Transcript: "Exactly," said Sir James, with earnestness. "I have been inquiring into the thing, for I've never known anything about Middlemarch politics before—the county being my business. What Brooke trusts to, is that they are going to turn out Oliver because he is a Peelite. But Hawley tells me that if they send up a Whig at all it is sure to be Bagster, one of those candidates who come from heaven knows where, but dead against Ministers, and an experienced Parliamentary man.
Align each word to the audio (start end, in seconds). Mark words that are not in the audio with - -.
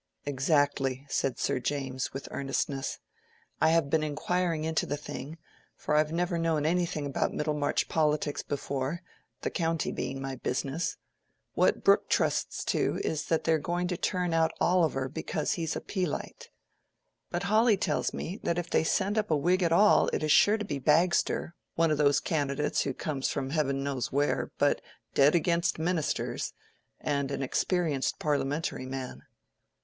"Exactly," 0.25 1.05
said 1.09 1.37
Sir 1.37 1.59
James, 1.59 2.11
with 2.11 2.27
earnestness. 2.31 2.97
"I 3.61 3.69
have 3.69 3.91
been 3.91 4.01
inquiring 4.01 4.63
into 4.63 4.87
the 4.87 4.97
thing, 4.97 5.37
for 5.75 5.95
I've 5.95 6.11
never 6.11 6.39
known 6.39 6.65
anything 6.65 7.05
about 7.05 7.35
Middlemarch 7.35 7.87
politics 7.87 8.41
before—the 8.41 9.49
county 9.51 9.91
being 9.91 10.19
my 10.19 10.37
business. 10.37 10.97
What 11.53 11.83
Brooke 11.83 12.09
trusts 12.09 12.63
to, 12.63 12.99
is 13.03 13.25
that 13.25 13.43
they 13.43 13.53
are 13.53 13.59
going 13.59 13.87
to 13.89 13.95
turn 13.95 14.33
out 14.33 14.51
Oliver 14.59 15.07
because 15.07 15.51
he 15.51 15.65
is 15.65 15.75
a 15.75 15.81
Peelite. 15.81 16.49
But 17.29 17.43
Hawley 17.43 17.77
tells 17.77 18.11
me 18.11 18.39
that 18.41 18.57
if 18.57 18.71
they 18.71 18.83
send 18.83 19.19
up 19.19 19.29
a 19.29 19.37
Whig 19.37 19.61
at 19.61 19.71
all 19.71 20.07
it 20.11 20.23
is 20.23 20.31
sure 20.31 20.57
to 20.57 20.65
be 20.65 20.79
Bagster, 20.79 21.53
one 21.75 21.91
of 21.91 21.99
those 21.99 22.19
candidates 22.19 22.81
who 22.81 22.95
come 22.95 23.21
from 23.21 23.51
heaven 23.51 23.83
knows 23.83 24.11
where, 24.11 24.49
but 24.57 24.81
dead 25.13 25.35
against 25.35 25.77
Ministers, 25.77 26.53
and 26.99 27.29
an 27.29 27.43
experienced 27.43 28.17
Parliamentary 28.17 28.87
man. 28.87 29.21